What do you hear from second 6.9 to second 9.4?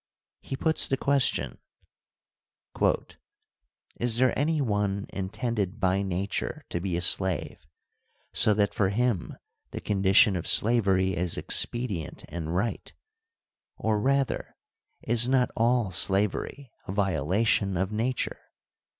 a slave, so that for him